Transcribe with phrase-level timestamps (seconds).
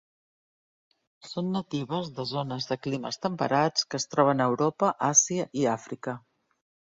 [1.31, 6.17] Són natives de zones de climes temperats que es troben a Europa Àsia i Àfrica.